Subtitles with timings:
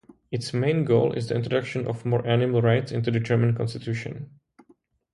[0.31, 4.31] Its main goal is the introduction of more animal rights into the German constitution.